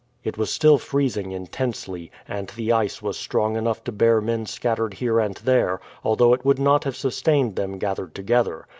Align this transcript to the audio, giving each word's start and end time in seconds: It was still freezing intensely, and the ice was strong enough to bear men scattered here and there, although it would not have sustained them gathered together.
It 0.23 0.35
was 0.35 0.49
still 0.51 0.79
freezing 0.79 1.31
intensely, 1.31 2.09
and 2.27 2.47
the 2.47 2.71
ice 2.71 3.03
was 3.03 3.19
strong 3.19 3.55
enough 3.55 3.83
to 3.83 3.91
bear 3.91 4.19
men 4.19 4.47
scattered 4.47 4.95
here 4.95 5.19
and 5.19 5.35
there, 5.35 5.79
although 6.03 6.33
it 6.33 6.43
would 6.43 6.57
not 6.57 6.85
have 6.85 6.95
sustained 6.95 7.55
them 7.55 7.77
gathered 7.77 8.15
together. 8.15 8.65